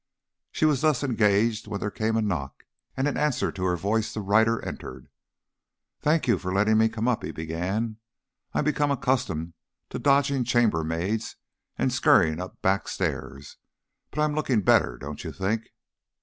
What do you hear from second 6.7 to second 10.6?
me come up," he began. "I'm becoming accustomed to dodging